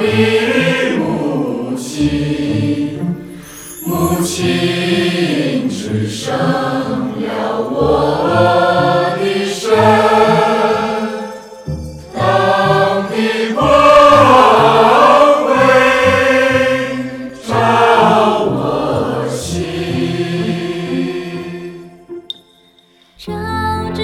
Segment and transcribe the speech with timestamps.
[0.00, 2.98] 的母亲，
[3.86, 7.76] 母亲只剩了我
[9.18, 9.60] 的身。
[12.14, 12.18] 党
[13.10, 13.14] 的
[13.54, 13.58] 光
[15.44, 15.48] 辉
[17.46, 17.48] 照
[18.46, 18.58] 我
[19.28, 19.38] 心。
[23.18, 23.28] 唱
[23.94, 23.98] 支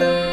[0.00, 0.29] Bye.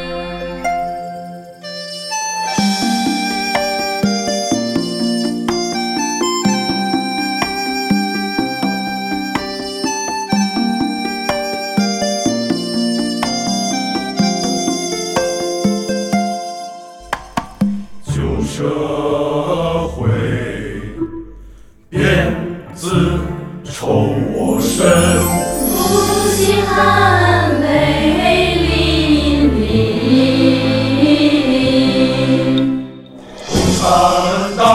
[33.87, 34.67] 共产党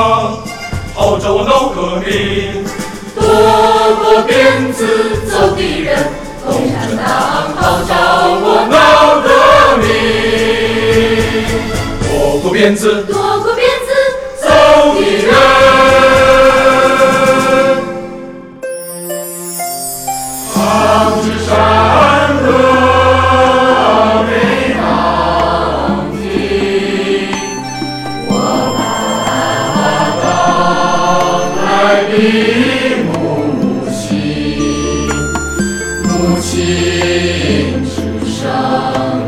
[0.94, 2.64] 号召我闹革命，
[3.14, 3.22] 夺
[4.00, 6.08] 过鞭子揍敌人，
[6.42, 7.04] 共产党
[7.54, 7.92] 号召
[8.40, 9.28] 我闹革
[9.82, 9.86] 命，
[12.08, 13.51] 夺过鞭子躲过
[32.22, 34.14] 的母亲，
[36.04, 39.21] 母亲之生。